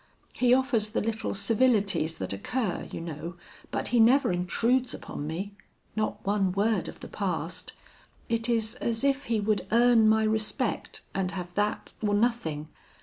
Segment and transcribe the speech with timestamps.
[0.33, 3.35] He offers the little civilities that occur, you know.
[3.69, 5.53] But he never intrudes upon me.
[5.95, 7.73] Not one word of the past!
[8.27, 12.69] It is as if he would earn my respect, and have that or nothing....